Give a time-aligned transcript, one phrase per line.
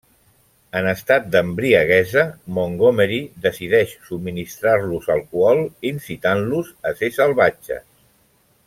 [0.77, 2.23] En estat d'embriaguesa
[2.57, 5.63] Montgomery decideix subministrar-los alcohol
[5.95, 7.87] incitant-los a ser salvatges.